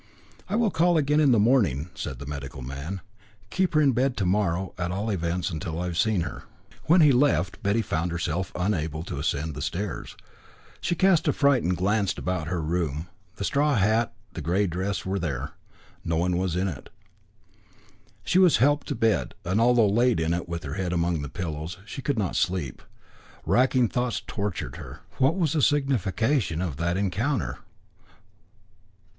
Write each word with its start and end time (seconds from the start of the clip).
"I 0.49 0.55
will 0.55 0.71
call 0.71 0.97
again 0.97 1.19
in 1.19 1.31
the 1.31 1.37
morning," 1.37 1.91
said 1.93 2.17
the 2.17 2.25
medical 2.25 2.63
man; 2.63 3.01
"keep 3.51 3.75
her 3.75 3.81
in 3.81 3.91
bed 3.91 4.17
to 4.17 4.25
morrow, 4.25 4.73
at 4.75 4.89
all 4.89 5.11
events 5.11 5.53
till 5.59 5.79
I 5.79 5.85
have 5.85 5.95
seen 5.99 6.21
her." 6.21 6.41
When 6.85 7.01
he 7.01 7.11
left, 7.11 7.61
Betty 7.61 7.83
found 7.83 8.11
herself 8.11 8.51
able 8.55 9.03
to 9.03 9.19
ascend 9.19 9.53
the 9.53 9.61
stairs. 9.61 10.17
She 10.81 10.95
cast 10.95 11.27
a 11.27 11.33
frightened 11.33 11.77
glance 11.77 12.17
about 12.17 12.47
her 12.47 12.63
room. 12.63 13.09
The 13.35 13.43
straw 13.43 13.75
hat, 13.75 14.11
the 14.33 14.41
grey 14.41 14.65
dress 14.65 15.05
were 15.05 15.19
there. 15.19 15.51
No 16.03 16.15
one 16.15 16.35
was 16.35 16.55
in 16.55 16.67
it. 16.67 16.89
She 18.23 18.39
was 18.39 18.57
helped 18.57 18.87
to 18.87 18.95
bed, 18.95 19.35
and 19.45 19.61
although 19.61 19.87
laid 19.87 20.19
in 20.19 20.33
it 20.33 20.49
with 20.49 20.63
her 20.63 20.73
head 20.73 20.93
among 20.93 21.21
the 21.21 21.29
pillows, 21.29 21.77
she 21.85 22.01
could 22.01 22.17
not 22.17 22.35
sleep. 22.35 22.81
Racking 23.45 23.87
thoughts 23.89 24.19
tortured 24.25 24.77
her. 24.77 25.01
What 25.19 25.35
was 25.37 25.53
the 25.53 25.61
signification 25.61 26.59
of 26.59 26.77
that 26.77 26.97
encounter? 26.97 27.59